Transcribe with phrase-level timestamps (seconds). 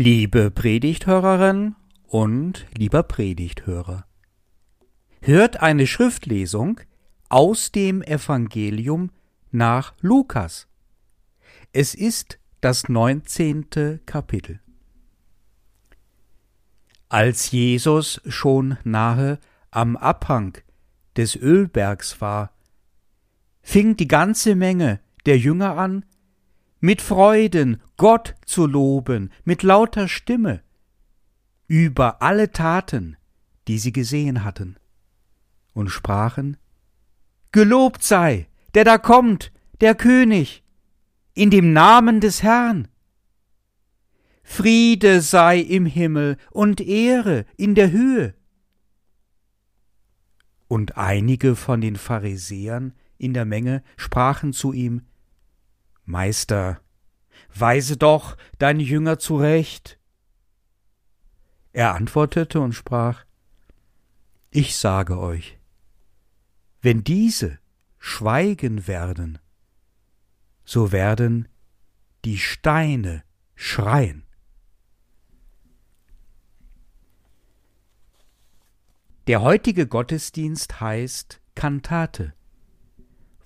[0.00, 1.74] Liebe Predigthörerin
[2.06, 4.06] und lieber Predigthörer,
[5.20, 6.80] hört eine Schriftlesung
[7.28, 9.10] aus dem Evangelium
[9.50, 10.68] nach Lukas.
[11.72, 14.60] Es ist das neunzehnte Kapitel.
[17.08, 19.40] Als Jesus schon nahe
[19.72, 20.58] am Abhang
[21.16, 22.52] des Ölbergs war,
[23.62, 26.04] fing die ganze Menge der Jünger an,
[26.80, 30.62] mit Freuden Gott zu loben, mit lauter Stimme,
[31.66, 33.16] über alle Taten,
[33.66, 34.76] die sie gesehen hatten,
[35.74, 36.56] und sprachen,
[37.50, 40.62] Gelobt sei, der da kommt, der König,
[41.34, 42.88] in dem Namen des Herrn.
[44.42, 48.34] Friede sei im Himmel und Ehre in der Höhe.
[50.68, 55.02] Und einige von den Pharisäern in der Menge sprachen zu ihm,
[56.08, 56.80] Meister,
[57.54, 59.98] weise doch deine Jünger zurecht.
[61.72, 63.24] Er antwortete und sprach,
[64.50, 65.58] Ich sage euch,
[66.80, 67.58] wenn diese
[67.98, 69.38] schweigen werden,
[70.64, 71.46] so werden
[72.24, 73.22] die Steine
[73.54, 74.24] schreien.
[79.26, 82.32] Der heutige Gottesdienst heißt Kantate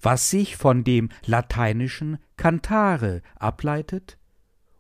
[0.03, 4.19] was sich von dem lateinischen cantare ableitet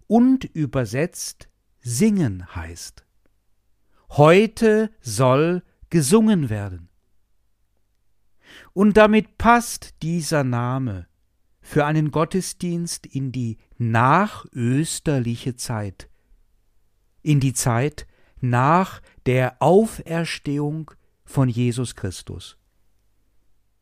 [0.08, 1.48] und übersetzt
[1.80, 3.06] singen heißt.
[4.10, 6.88] Heute soll gesungen werden.
[8.74, 11.06] Und damit passt dieser Name
[11.60, 16.10] für einen Gottesdienst in die nachösterliche Zeit,
[17.22, 18.06] in die Zeit
[18.40, 20.90] nach der Auferstehung
[21.24, 22.58] von Jesus Christus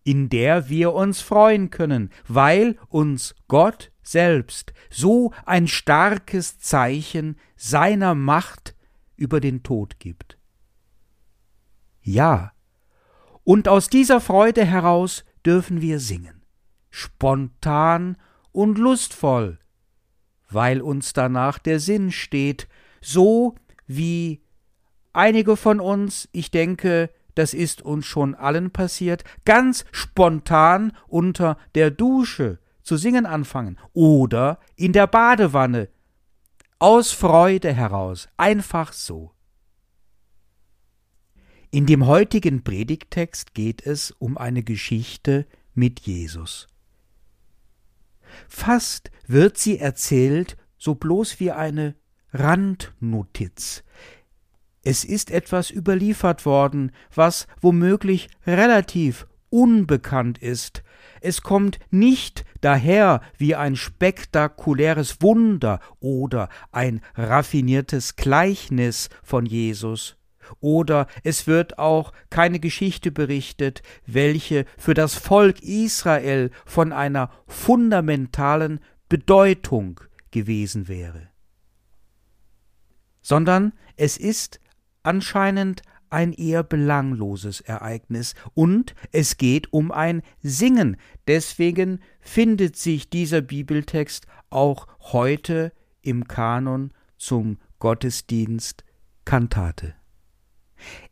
[0.05, 8.15] in der wir uns freuen können, weil uns Gott selbst so ein starkes Zeichen seiner
[8.15, 8.75] Macht
[9.17, 10.39] über den Tod gibt.
[12.03, 12.53] Ja,
[13.45, 16.43] und aus dieser Freude heraus dürfen wir singen,
[16.91, 18.17] spontan
[18.53, 19.59] und lustvoll,
[20.49, 22.69] weil uns danach der Sinn steht,
[23.01, 23.55] so
[23.87, 24.43] wie
[25.13, 31.91] einige von uns, ich denke, das ist uns schon allen passiert, ganz spontan unter der
[31.91, 35.89] Dusche zu singen anfangen oder in der Badewanne,
[36.79, 39.33] aus Freude heraus, einfach so.
[41.71, 46.67] In dem heutigen Predigtext geht es um eine Geschichte mit Jesus.
[48.49, 51.95] Fast wird sie erzählt, so bloß wie eine
[52.33, 53.85] Randnotiz,
[54.83, 60.83] es ist etwas überliefert worden, was womöglich relativ unbekannt ist.
[61.21, 70.17] Es kommt nicht daher wie ein spektakuläres Wunder oder ein raffiniertes Gleichnis von Jesus.
[70.61, 78.81] Oder es wird auch keine Geschichte berichtet, welche für das Volk Israel von einer fundamentalen
[79.09, 81.29] Bedeutung gewesen wäre.
[83.21, 84.61] Sondern es ist
[85.03, 90.97] anscheinend ein eher belangloses Ereignis und es geht um ein Singen.
[91.27, 95.73] Deswegen findet sich dieser Bibeltext auch heute
[96.03, 98.85] im Kanon zum Gottesdienst
[99.25, 99.95] Kantate.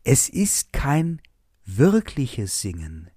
[0.03, 1.21] Es ist kein
[1.65, 3.09] wirkliches Singen,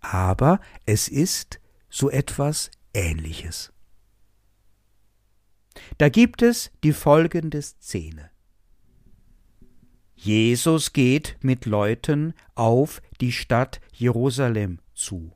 [0.00, 3.72] aber es ist so etwas Ähnliches.
[5.98, 8.30] Da gibt es die folgende Szene.
[10.20, 15.32] Jesus geht mit Leuten auf die Stadt Jerusalem zu.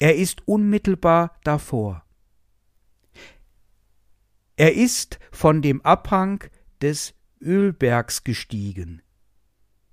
[0.00, 2.04] Er ist unmittelbar davor.
[4.56, 6.42] Er ist von dem Abhang
[6.82, 9.02] des Ölbergs gestiegen.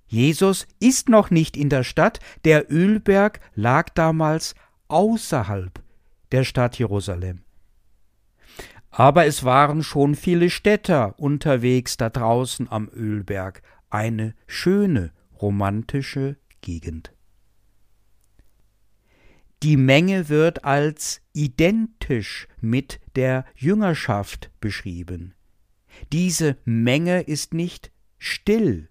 [0.08, 4.56] Jesus ist noch nicht in der Stadt, der Ölberg lag damals
[4.88, 5.80] außerhalb
[6.32, 7.43] der Stadt Jerusalem.
[8.96, 13.60] Aber es waren schon viele Städter unterwegs da draußen am Ölberg,
[13.90, 15.10] eine schöne,
[15.42, 17.12] romantische Gegend.
[19.64, 25.34] Die Menge wird als identisch mit der Jüngerschaft beschrieben.
[26.12, 28.90] Diese Menge ist nicht still,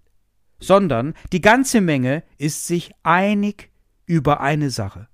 [0.60, 3.70] sondern die ganze Menge ist sich einig
[4.04, 5.08] über eine Sache.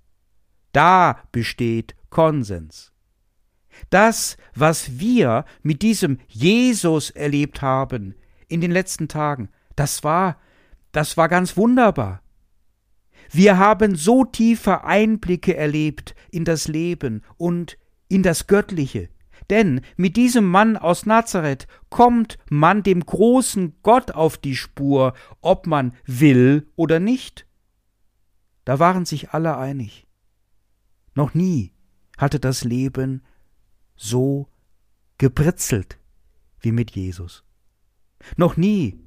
[0.73, 2.91] Da besteht Konsens.
[3.89, 8.15] Das, was wir mit diesem Jesus erlebt haben
[8.49, 10.37] in den letzten Tagen, das war,
[10.93, 12.23] das war ganz wunderbar.
[13.31, 17.79] Wir haben so tiefe Einblicke erlebt in das Leben und
[18.09, 19.09] in das Göttliche.
[19.49, 25.67] Denn mit diesem Mann aus Nazareth kommt man dem großen Gott auf die Spur, ob
[25.67, 27.47] man will oder nicht.
[28.65, 30.07] Da waren sich alle einig.
[31.15, 31.73] Noch nie
[32.19, 33.23] hatte das Leben
[34.01, 34.49] so
[35.19, 35.99] gebritzelt
[36.61, 37.45] wie mit Jesus.
[38.37, 38.99] Noch nie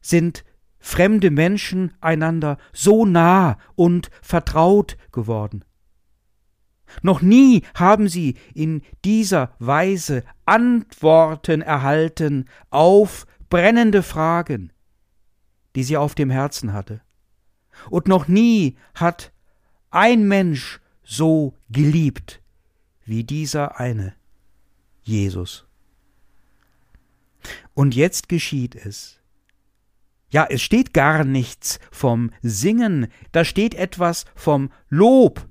[0.00, 0.44] sind
[0.80, 5.64] fremde Menschen einander so nah und vertraut geworden.
[7.02, 14.72] Noch nie haben sie in dieser Weise Antworten erhalten auf brennende Fragen,
[15.76, 17.02] die sie auf dem Herzen hatte.
[17.88, 19.32] Und noch nie hat
[19.90, 22.42] ein Mensch so geliebt
[23.08, 24.14] wie dieser eine,
[25.02, 25.66] Jesus.
[27.74, 29.18] Und jetzt geschieht es.
[30.30, 35.48] Ja, es steht gar nichts vom Singen, da steht etwas vom Lob,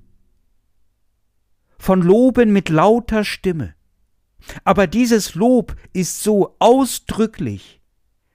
[1.80, 3.74] von Loben mit lauter Stimme.
[4.64, 7.82] Aber dieses Lob ist so ausdrücklich,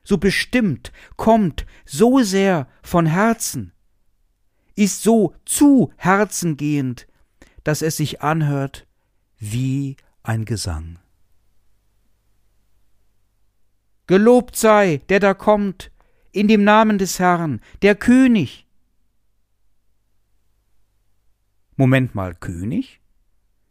[0.02, 3.72] so bestimmt, kommt so sehr von Herzen,
[4.74, 7.06] ist so zu Herzen gehend,
[7.62, 8.88] dass es sich anhört
[9.42, 11.00] wie ein Gesang.
[14.06, 15.90] Gelobt sei, der da kommt,
[16.30, 18.68] in dem Namen des Herrn, der König.
[21.74, 23.00] Moment mal, König?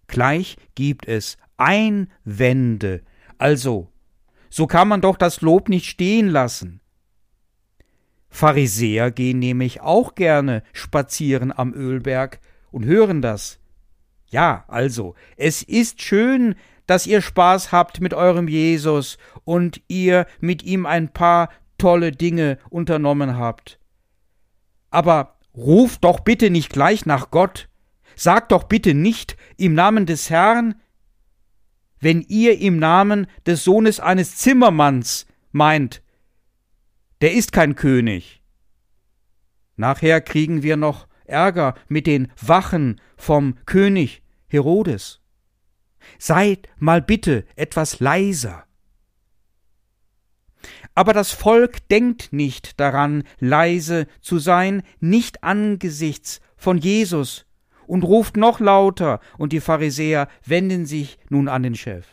[0.07, 3.01] Gleich gibt es Einwände.
[3.37, 3.93] Also,
[4.49, 6.81] so kann man doch das Lob nicht stehen lassen.
[8.27, 12.41] Pharisäer gehen nämlich auch gerne spazieren am Ölberg
[12.71, 13.60] und hören das.
[14.31, 16.55] Ja, also, es ist schön,
[16.87, 22.57] dass ihr Spaß habt mit eurem Jesus und ihr mit ihm ein paar tolle Dinge
[22.69, 23.77] unternommen habt.
[24.89, 27.67] Aber ruft doch bitte nicht gleich nach Gott,
[28.15, 30.75] sagt doch bitte nicht im Namen des Herrn,
[31.99, 36.01] wenn ihr im Namen des Sohnes eines Zimmermanns meint,
[37.19, 38.41] der ist kein König.
[39.75, 45.21] Nachher kriegen wir noch Ärger mit den Wachen vom König Herodes.
[46.19, 48.65] Seid mal bitte etwas leiser.
[50.93, 57.45] Aber das Volk denkt nicht daran, leise zu sein, nicht angesichts von Jesus,
[57.87, 62.05] und ruft noch lauter, und die Pharisäer wenden sich nun an den Chef.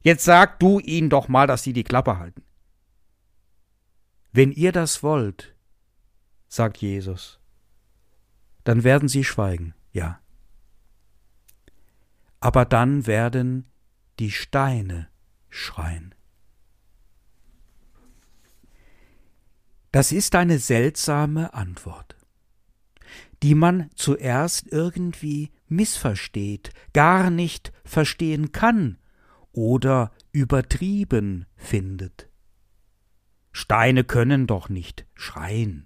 [0.00, 2.42] Jetzt sag du ihnen doch mal, dass sie die Klappe halten.
[4.32, 5.54] Wenn ihr das wollt,
[6.48, 7.40] sagt Jesus,
[8.66, 10.18] dann werden sie schweigen, ja.
[12.40, 13.70] Aber dann werden
[14.18, 15.08] die Steine
[15.48, 16.16] schreien.
[19.92, 22.16] Das ist eine seltsame Antwort,
[23.44, 28.98] die man zuerst irgendwie missversteht, gar nicht verstehen kann
[29.52, 32.28] oder übertrieben findet.
[33.52, 35.85] Steine können doch nicht schreien.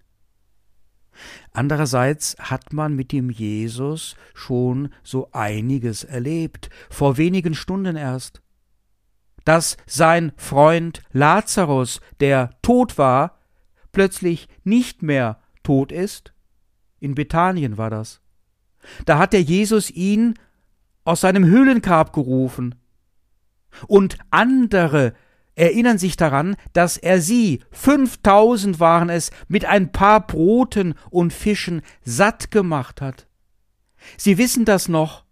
[1.53, 8.43] Andererseits hat man mit dem Jesus schon so einiges erlebt, vor wenigen Stunden erst.
[9.45, 13.39] Dass sein Freund Lazarus, der tot war,
[13.93, 16.33] plötzlich nicht mehr tot ist?
[17.01, 18.21] In Bethanien war das.
[19.07, 20.35] Da hat der Jesus ihn
[21.05, 22.75] aus seinem Höhlengrab gerufen.
[23.87, 25.15] Und andere
[25.61, 31.83] erinnern sich daran, dass er sie, fünftausend waren es, mit ein paar Broten und Fischen
[32.03, 33.27] satt gemacht hat.
[34.17, 35.25] Sie wissen das noch,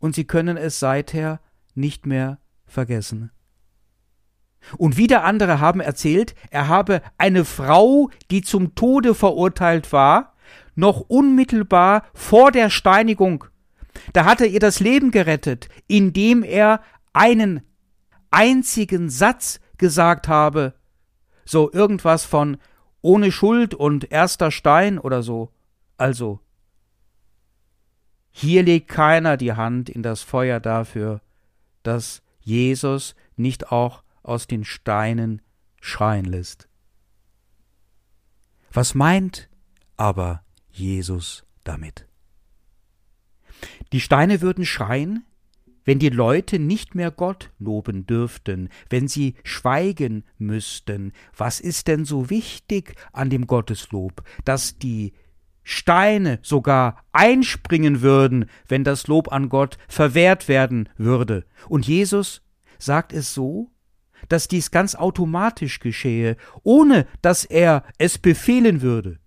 [0.00, 1.40] und sie können es seither
[1.74, 3.30] nicht mehr vergessen.
[4.76, 10.34] Und wieder andere haben erzählt, er habe eine Frau, die zum Tode verurteilt war,
[10.74, 13.44] noch unmittelbar vor der Steinigung,
[14.12, 17.62] da hat er ihr das Leben gerettet, indem er einen
[18.30, 20.74] einzigen Satz gesagt habe,
[21.44, 22.58] so irgendwas von
[23.00, 25.52] ohne Schuld und erster Stein oder so.
[25.96, 26.40] Also,
[28.30, 31.20] hier legt keiner die Hand in das Feuer dafür,
[31.82, 35.42] dass Jesus nicht auch aus den Steinen
[35.80, 36.68] schreien lässt.
[38.72, 39.48] Was meint
[39.96, 42.06] aber Jesus damit?
[43.92, 45.24] Die Steine würden schreien,
[45.88, 51.12] wenn die Leute nicht mehr Gott loben dürften, wenn sie schweigen müssten.
[51.34, 55.14] Was ist denn so wichtig an dem Gotteslob, dass die
[55.62, 61.46] Steine sogar einspringen würden, wenn das Lob an Gott verwehrt werden würde.
[61.70, 62.42] Und Jesus
[62.78, 63.70] sagt es so,
[64.28, 69.20] dass dies ganz automatisch geschehe, ohne dass er es befehlen würde.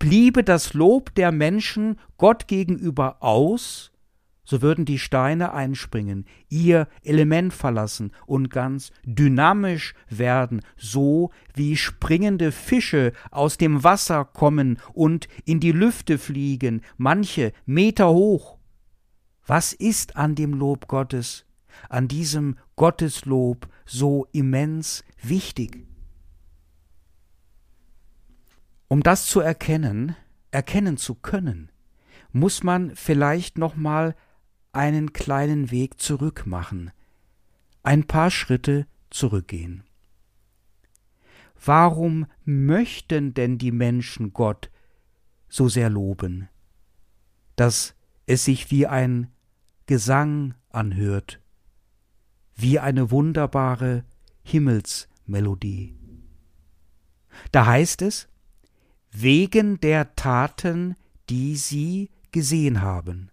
[0.00, 3.91] Bliebe das Lob der Menschen Gott gegenüber aus,
[4.44, 12.50] so würden die Steine einspringen, ihr Element verlassen und ganz dynamisch werden, so wie springende
[12.50, 18.58] Fische aus dem Wasser kommen und in die Lüfte fliegen, manche Meter hoch.
[19.46, 21.44] Was ist an dem Lob Gottes,
[21.88, 25.86] an diesem Gotteslob so immens wichtig?
[28.88, 30.16] Um das zu erkennen,
[30.50, 31.70] erkennen zu können,
[32.32, 34.14] muss man vielleicht noch mal
[34.72, 36.90] einen kleinen Weg zurück machen,
[37.82, 39.84] ein paar Schritte zurückgehen.
[41.64, 44.70] Warum möchten denn die Menschen Gott
[45.48, 46.48] so sehr loben,
[47.56, 47.94] dass
[48.26, 49.28] es sich wie ein
[49.86, 51.40] Gesang anhört,
[52.54, 54.04] wie eine wunderbare
[54.42, 55.94] Himmelsmelodie.
[57.50, 58.28] Da heißt es,
[59.10, 60.96] wegen der Taten,
[61.28, 63.31] die sie gesehen haben.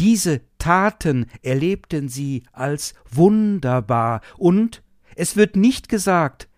[0.00, 4.82] Diese Taten erlebten sie als wunderbar, und
[5.16, 6.48] es wird nicht gesagt,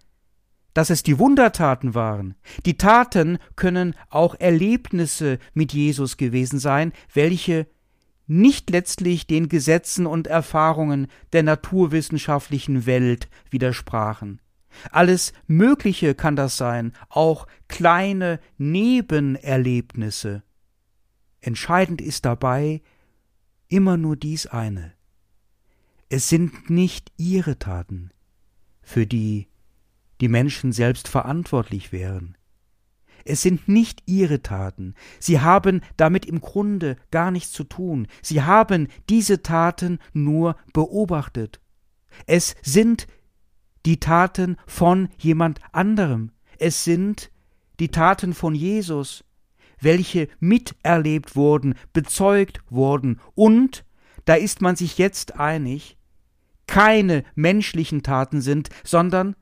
[0.75, 2.35] dass es die Wundertaten waren.
[2.67, 7.69] Die Taten können auch Erlebnisse mit Jesus gewesen sein, welche
[8.27, 14.41] nicht letztlich den Gesetzen und Erfahrungen der naturwissenschaftlichen Welt widersprachen.
[14.91, 20.43] Alles Mögliche kann das sein, auch kleine Nebenerlebnisse.
[21.41, 22.83] Entscheidend ist dabei
[23.69, 24.93] immer nur dies eine.
[26.09, 28.11] Es sind nicht ihre Taten,
[28.83, 29.49] für die
[30.21, 32.37] die Menschen selbst verantwortlich wären.
[33.25, 34.95] Es sind nicht ihre Taten.
[35.19, 38.07] Sie haben damit im Grunde gar nichts zu tun.
[38.23, 41.61] Sie haben diese Taten nur beobachtet.
[42.27, 43.07] Es sind
[43.87, 46.33] die Taten von jemand anderem.
[46.59, 47.31] Es sind
[47.81, 49.25] die Taten von Jesus,
[49.85, 53.85] welche miterlebt wurden, bezeugt wurden und,
[54.25, 55.97] da ist man sich jetzt einig,
[56.67, 59.37] keine menschlichen Taten sind, sondern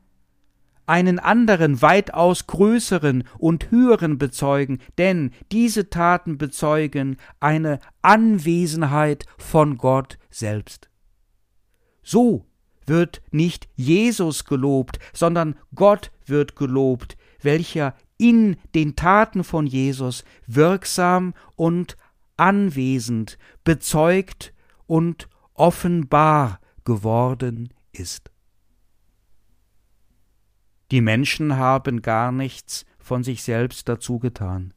[0.85, 10.17] einen anderen, weitaus größeren und höheren bezeugen, denn diese Taten bezeugen eine Anwesenheit von Gott
[10.29, 10.89] selbst.
[12.03, 12.45] So
[12.85, 21.33] wird nicht Jesus gelobt, sondern Gott wird gelobt, welcher in den Taten von Jesus wirksam
[21.57, 21.97] und
[22.37, 24.53] anwesend, bezeugt
[24.87, 28.31] und offenbar geworden ist.
[30.91, 34.73] Die Menschen haben gar nichts von sich selbst dazu getan.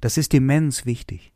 [0.00, 1.31] Das ist immens wichtig.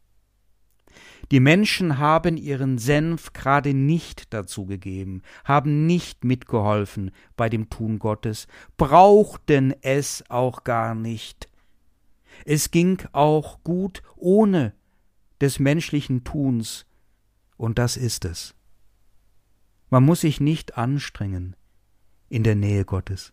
[1.31, 8.47] Die Menschen haben ihren Senf gerade nicht dazugegeben, haben nicht mitgeholfen bei dem Tun Gottes,
[8.77, 11.49] brauchten es auch gar nicht.
[12.45, 14.75] Es ging auch gut ohne
[15.41, 16.87] des menschlichen Tuns,
[17.57, 18.55] und das ist es.
[19.91, 21.57] Man muss sich nicht anstrengen
[22.29, 23.33] in der Nähe Gottes.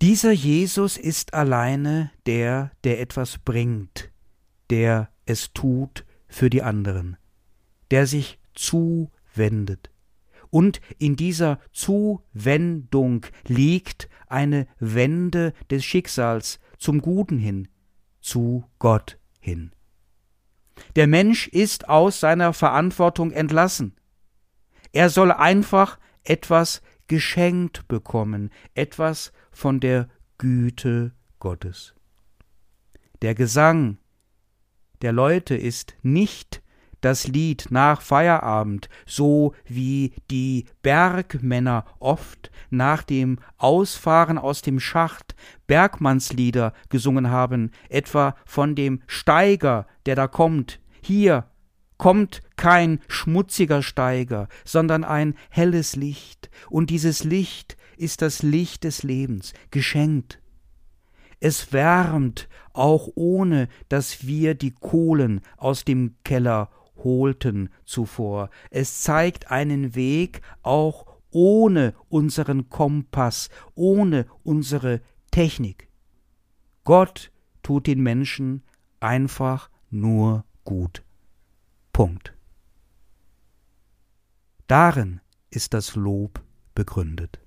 [0.00, 4.12] Dieser Jesus ist alleine der, der etwas bringt,
[4.70, 7.18] der es tut für die anderen,
[7.90, 9.90] der sich zuwendet.
[10.50, 17.68] Und in dieser Zuwendung liegt eine Wende des Schicksals zum Guten hin,
[18.22, 19.72] zu Gott hin.
[20.96, 23.96] Der Mensch ist aus seiner Verantwortung entlassen.
[24.92, 30.08] Er soll einfach etwas geschenkt bekommen, etwas von der
[30.38, 31.94] Güte Gottes.
[33.20, 33.98] Der Gesang,
[35.02, 36.62] der Leute ist nicht
[37.00, 45.34] das Lied nach Feierabend, so wie die Bergmänner oft nach dem Ausfahren aus dem Schacht
[45.66, 50.80] Bergmannslieder gesungen haben, etwa von dem Steiger, der da kommt.
[51.00, 51.44] Hier
[51.98, 59.02] kommt kein schmutziger Steiger, sondern ein helles Licht, und dieses Licht ist das Licht des
[59.02, 60.40] Lebens, geschenkt.
[61.40, 68.50] Es wärmt auch ohne dass wir die Kohlen aus dem Keller holten zuvor.
[68.70, 75.88] Es zeigt einen Weg auch ohne unseren Kompass, ohne unsere Technik.
[76.84, 77.30] Gott
[77.62, 78.62] tut den Menschen
[79.00, 81.04] einfach nur gut.
[81.92, 82.34] Punkt.
[84.66, 86.42] Darin ist das Lob
[86.74, 87.40] begründet.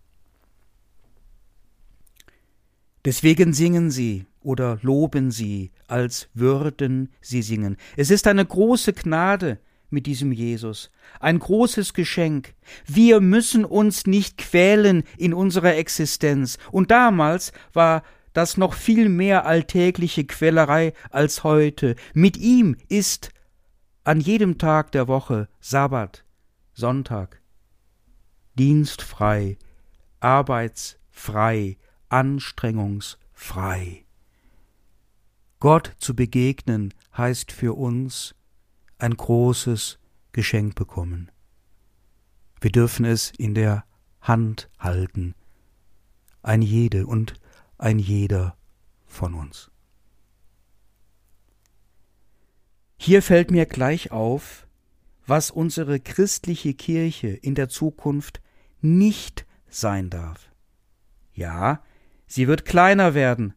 [3.05, 7.77] Deswegen singen sie oder loben sie, als würden sie singen.
[7.97, 10.89] Es ist eine große Gnade mit diesem Jesus,
[11.19, 12.53] ein großes Geschenk.
[12.85, 16.57] Wir müssen uns nicht quälen in unserer Existenz.
[16.71, 18.03] Und damals war
[18.33, 21.95] das noch viel mehr alltägliche Quälerei als heute.
[22.13, 23.31] Mit ihm ist
[24.03, 26.23] an jedem Tag der Woche Sabbat,
[26.73, 27.41] Sonntag,
[28.57, 29.57] dienstfrei,
[30.21, 31.77] arbeitsfrei,
[32.11, 34.05] anstrengungsfrei.
[35.59, 38.35] Gott zu begegnen heißt für uns
[38.97, 39.99] ein großes
[40.31, 41.31] Geschenk bekommen.
[42.59, 43.85] Wir dürfen es in der
[44.21, 45.35] Hand halten,
[46.43, 47.33] ein jede und
[47.77, 48.55] ein jeder
[49.05, 49.71] von uns.
[52.97, 54.67] Hier fällt mir gleich auf,
[55.25, 58.41] was unsere christliche Kirche in der Zukunft
[58.81, 60.51] nicht sein darf.
[61.33, 61.81] Ja,
[62.31, 63.53] sie wird kleiner werden,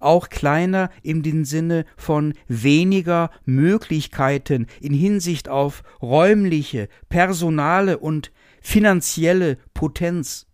[0.00, 9.56] auch kleiner in dem Sinne von weniger Möglichkeiten in Hinsicht auf räumliche, personale und finanzielle
[9.74, 10.46] Potenz.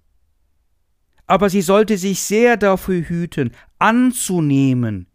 [1.27, 5.07] Aber sie sollte sich sehr dafür hüten, anzunehmen,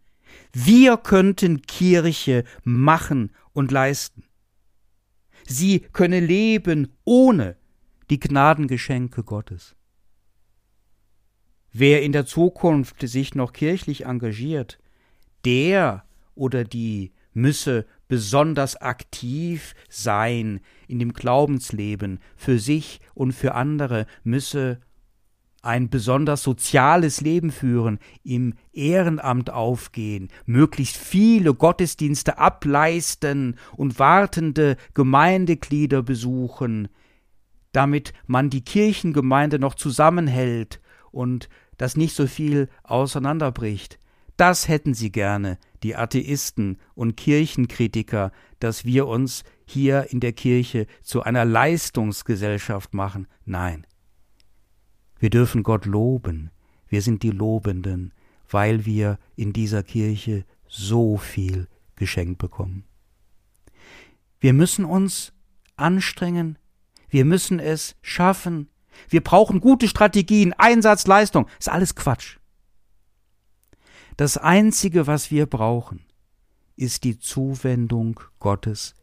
[0.52, 4.24] wir könnten Kirche machen und leisten.
[5.46, 7.56] Sie könne leben ohne
[8.10, 9.76] die Gnadengeschenke Gottes.
[11.72, 14.78] Wer in der Zukunft sich noch kirchlich engagiert,
[15.44, 24.06] der oder die müsse besonders aktiv sein in dem Glaubensleben für sich und für andere,
[24.24, 24.80] müsse
[25.62, 36.02] ein besonders soziales Leben führen, im Ehrenamt aufgehen, möglichst viele Gottesdienste ableisten und wartende Gemeindeglieder
[36.02, 36.88] besuchen,
[37.72, 40.80] damit man die Kirchengemeinde noch zusammenhält
[41.12, 43.98] und das nicht so viel auseinanderbricht.
[44.36, 50.86] Das hätten sie gerne, die Atheisten und Kirchenkritiker, dass wir uns hier in der Kirche
[51.02, 53.26] zu einer Leistungsgesellschaft machen.
[53.44, 53.86] Nein.
[55.18, 56.50] Wir dürfen Gott loben.
[56.88, 58.14] Wir sind die Lobenden,
[58.48, 62.84] weil wir in dieser Kirche so viel geschenkt bekommen.
[64.40, 65.34] Wir müssen uns
[65.76, 66.58] anstrengen,
[67.10, 68.70] wir müssen es schaffen,
[69.08, 71.46] wir brauchen gute Strategien, Einsatz, Leistung.
[71.58, 72.38] Ist alles Quatsch.
[74.16, 76.04] Das Einzige, was wir brauchen,
[76.76, 78.94] ist die Zuwendung Gottes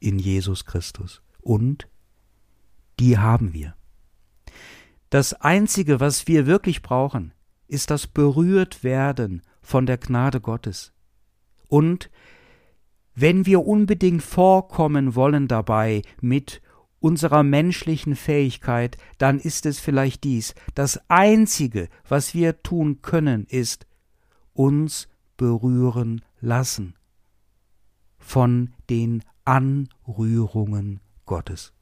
[0.00, 1.22] in Jesus Christus.
[1.40, 1.88] Und
[2.98, 3.74] die haben wir.
[5.10, 7.32] Das Einzige, was wir wirklich brauchen,
[7.68, 10.92] ist das Berührtwerden von der Gnade Gottes.
[11.68, 12.10] Und
[13.14, 16.61] wenn wir unbedingt vorkommen wollen dabei mit
[17.02, 20.54] unserer menschlichen Fähigkeit, dann ist es vielleicht dies.
[20.74, 23.86] Das Einzige, was wir tun können, ist
[24.52, 26.94] uns berühren lassen
[28.18, 31.72] von den Anrührungen Gottes.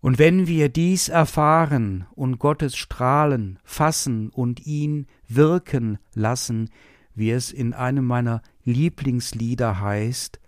[0.00, 6.70] Und wenn wir dies erfahren und Gottes Strahlen fassen und ihn wirken lassen,
[7.14, 10.40] wie es in einem meiner Lieblingslieder heißt,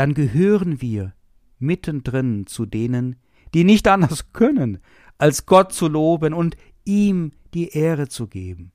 [0.00, 1.12] dann gehören wir
[1.58, 3.16] mittendrin zu denen,
[3.52, 4.78] die nicht anders können,
[5.18, 8.72] als Gott zu loben und ihm die Ehre zu geben.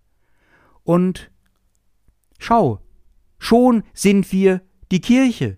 [0.83, 1.31] Und
[2.37, 2.79] schau,
[3.39, 4.61] schon sind wir
[4.91, 5.57] die Kirche.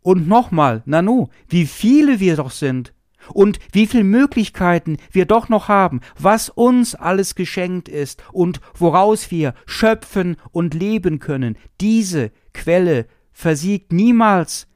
[0.00, 2.94] Und nochmal, Nanu, wie viele wir doch sind
[3.34, 9.32] und wie viele Möglichkeiten wir doch noch haben, was uns alles geschenkt ist und woraus
[9.32, 11.58] wir schöpfen und leben können.
[11.80, 14.67] Diese Quelle versiegt niemals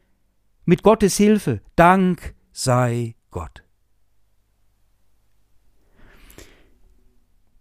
[0.64, 1.60] mit Gottes Hilfe.
[1.76, 3.64] Dank sei Gott.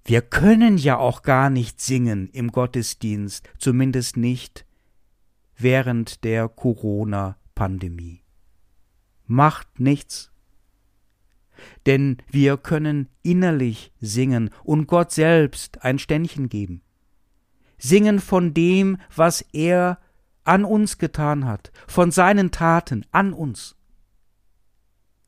[0.06, 4.66] Wir können ja auch gar nicht singen im Gottesdienst, zumindest nicht
[5.56, 8.24] während der Corona-Pandemie.
[9.26, 10.32] Macht nichts.
[11.86, 16.82] Denn wir können innerlich singen und Gott selbst ein Ständchen geben.
[17.78, 20.00] Singen von dem, was er
[20.44, 23.76] an uns getan hat, von seinen Taten an uns.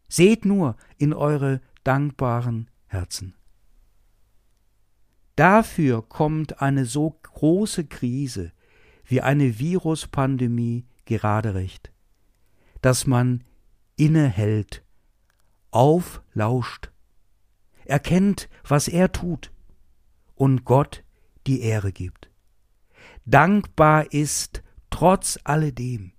[0.08, 3.36] Seht nur in eure dankbaren Herzen.
[5.36, 8.52] Dafür kommt eine so große Krise
[9.06, 11.92] wie eine Viruspandemie gerade recht,
[12.82, 13.44] dass man
[13.96, 14.84] innehält,
[15.72, 16.92] auflauscht,
[17.86, 19.52] erkennt, was er tut
[20.36, 21.04] und Gott
[21.48, 22.30] die Ehre gibt.
[23.26, 24.63] Dankbar ist
[24.94, 26.12] trotz alledem.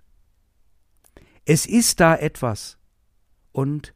[1.44, 2.76] Es ist da etwas.
[3.52, 3.94] Und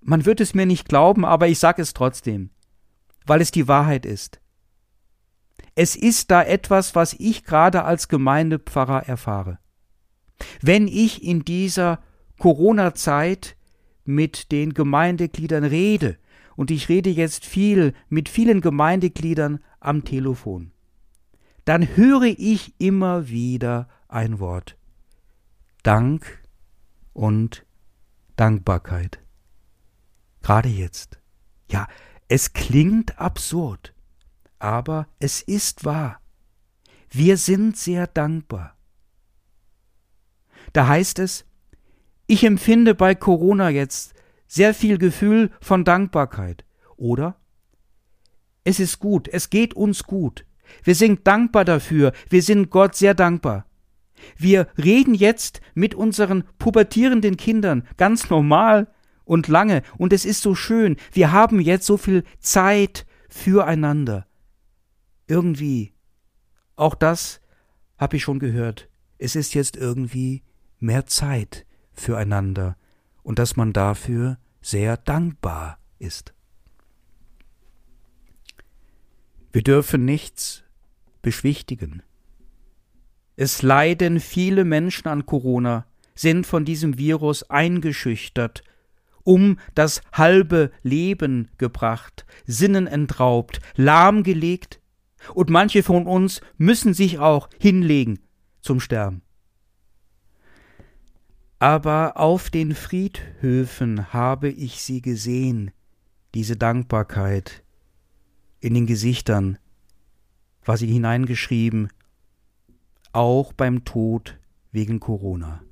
[0.00, 2.48] man wird es mir nicht glauben, aber ich sage es trotzdem,
[3.26, 4.40] weil es die Wahrheit ist.
[5.74, 9.58] Es ist da etwas, was ich gerade als Gemeindepfarrer erfahre.
[10.62, 12.02] Wenn ich in dieser
[12.38, 13.56] Corona-Zeit
[14.04, 16.16] mit den Gemeindegliedern rede
[16.56, 20.72] und ich rede jetzt viel mit vielen Gemeindegliedern am Telefon,
[21.66, 24.76] dann höre ich immer wieder ein Wort.
[25.82, 26.42] Dank
[27.12, 27.64] und
[28.36, 29.20] Dankbarkeit.
[30.42, 31.18] Gerade jetzt.
[31.70, 31.86] Ja,
[32.28, 33.94] es klingt absurd,
[34.58, 36.20] aber es ist wahr.
[37.10, 38.76] Wir sind sehr dankbar.
[40.72, 41.46] Da heißt es,
[42.26, 44.14] ich empfinde bei Corona jetzt
[44.46, 46.64] sehr viel Gefühl von Dankbarkeit.
[46.96, 47.36] Oder?
[48.64, 50.44] Es ist gut, es geht uns gut.
[50.82, 53.67] Wir sind dankbar dafür, wir sind Gott sehr dankbar.
[54.36, 58.88] Wir reden jetzt mit unseren pubertierenden Kindern ganz normal
[59.24, 64.26] und lange, und es ist so schön, wir haben jetzt so viel Zeit füreinander.
[65.26, 65.92] Irgendwie,
[66.76, 67.40] auch das
[67.98, 70.42] habe ich schon gehört, es ist jetzt irgendwie
[70.78, 72.76] mehr Zeit füreinander
[73.22, 76.32] und dass man dafür sehr dankbar ist.
[79.52, 80.62] Wir dürfen nichts
[81.20, 82.02] beschwichtigen.
[83.40, 88.64] Es leiden viele Menschen an Corona, sind von diesem Virus eingeschüchtert,
[89.22, 94.80] um das halbe Leben gebracht, Sinnen entraubt, lahmgelegt,
[95.34, 98.18] und manche von uns müssen sich auch hinlegen
[98.60, 99.22] zum Sterben.
[101.60, 105.70] Aber auf den Friedhöfen habe ich sie gesehen,
[106.34, 107.62] diese Dankbarkeit
[108.58, 109.58] in den Gesichtern,
[110.64, 111.90] war sie hineingeschrieben,
[113.12, 114.38] auch beim Tod
[114.72, 115.62] wegen Corona.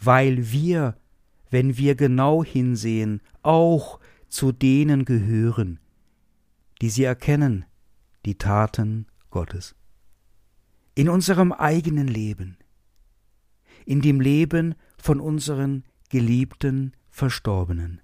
[0.00, 0.96] Weil wir,
[1.50, 5.78] wenn wir genau hinsehen, auch zu denen gehören,
[6.80, 7.64] die sie erkennen,
[8.24, 9.74] die Taten Gottes.
[10.94, 12.58] In unserem eigenen Leben,
[13.84, 18.00] in dem Leben von unseren geliebten Verstorbenen.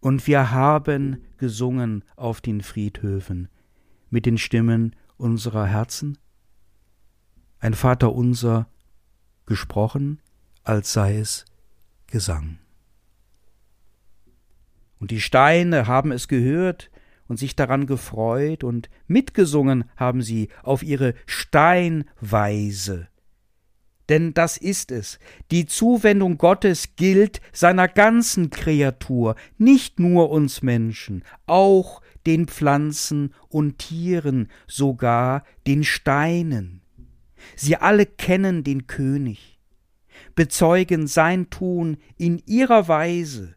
[0.00, 3.48] Und wir haben gesungen auf den Friedhöfen
[4.10, 6.18] mit den Stimmen unserer Herzen,
[7.60, 8.68] ein Vater unser
[9.46, 10.20] gesprochen,
[10.64, 11.44] als sei es
[12.06, 12.58] Gesang.
[14.98, 16.90] Und die Steine haben es gehört
[17.28, 23.08] und sich daran gefreut, und mitgesungen haben sie auf ihre Steinweise
[24.08, 25.18] denn das ist es.
[25.50, 33.78] Die Zuwendung Gottes gilt seiner ganzen Kreatur, nicht nur uns Menschen, auch den Pflanzen und
[33.78, 36.82] Tieren, sogar den Steinen.
[37.56, 39.58] Sie alle kennen den König,
[40.34, 43.54] bezeugen sein Tun in ihrer Weise.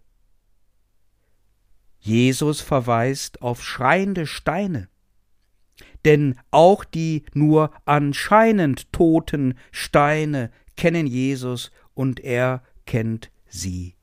[2.00, 4.90] Jesus verweist auf schreiende Steine,
[6.06, 13.96] denn auch die nur anscheinend toten Steine kennen Jesus und er kennt sie.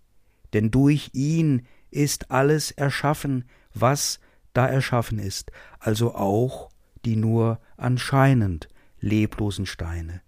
[0.53, 4.21] Denn durch ihn ist alles erschaffen, was
[4.53, 6.71] da erschaffen ist, also auch
[7.05, 8.69] die nur anscheinend
[9.01, 10.23] leblosen Steine.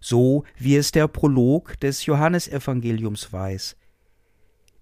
[0.00, 3.76] So wie es der Prolog des Johannesevangeliums weiß.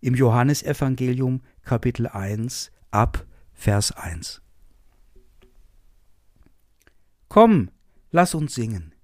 [0.00, 4.40] Im Johannesevangelium Kapitel 1 ab Vers 1.
[7.28, 7.70] Komm,
[8.10, 8.94] lass uns singen.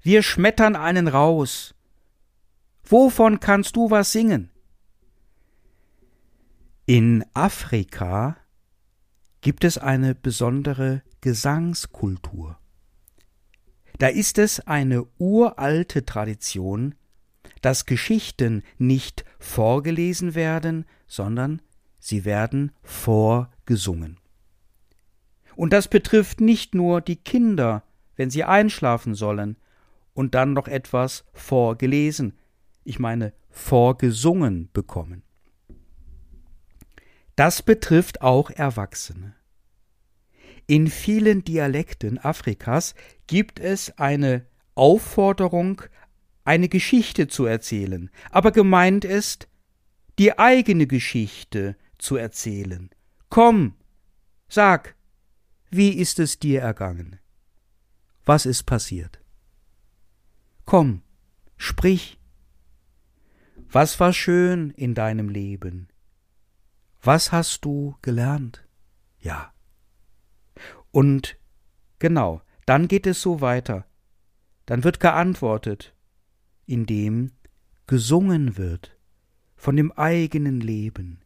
[0.00, 1.74] Wir schmettern einen raus.
[2.84, 4.50] Wovon kannst du was singen?
[6.86, 8.36] In Afrika
[9.40, 12.58] gibt es eine besondere Gesangskultur.
[14.02, 16.96] Da ist es eine uralte Tradition,
[17.60, 21.62] dass Geschichten nicht vorgelesen werden, sondern
[22.00, 24.18] sie werden vorgesungen.
[25.54, 27.84] Und das betrifft nicht nur die Kinder,
[28.16, 29.56] wenn sie einschlafen sollen
[30.14, 32.36] und dann noch etwas vorgelesen,
[32.82, 35.22] ich meine vorgesungen bekommen.
[37.36, 39.36] Das betrifft auch Erwachsene.
[40.72, 42.94] In vielen Dialekten Afrikas
[43.26, 45.82] gibt es eine Aufforderung,
[46.44, 49.48] eine Geschichte zu erzählen, aber gemeint ist,
[50.18, 52.88] die eigene Geschichte zu erzählen.
[53.28, 53.74] Komm,
[54.48, 54.96] sag,
[55.70, 57.18] wie ist es dir ergangen?
[58.24, 59.20] Was ist passiert?
[60.64, 61.02] Komm,
[61.58, 62.18] sprich.
[63.70, 65.88] Was war schön in deinem Leben?
[67.02, 68.66] Was hast du gelernt?
[69.18, 69.52] Ja.
[70.92, 71.36] Und
[71.98, 73.86] genau, dann geht es so weiter.
[74.66, 75.94] Dann wird geantwortet,
[76.66, 77.32] indem
[77.86, 78.96] gesungen wird
[79.56, 81.20] von dem eigenen Leben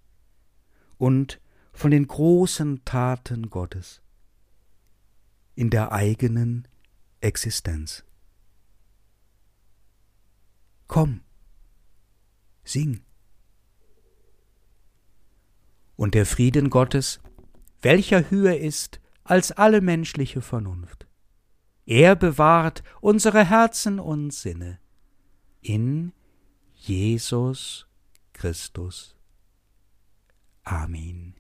[0.96, 1.40] und
[1.72, 4.00] von den großen Taten Gottes
[5.54, 6.66] in der eigenen
[7.20, 8.04] Existenz.
[10.86, 11.20] Komm,
[12.64, 13.02] sing.
[15.96, 17.20] Und der Frieden Gottes,
[17.82, 21.06] welcher höher ist als alle menschliche Vernunft.
[21.84, 24.78] Er bewahrt unsere Herzen und Sinne
[25.60, 26.12] in
[26.74, 27.86] Jesus
[28.32, 29.16] Christus.
[30.64, 31.34] Amen.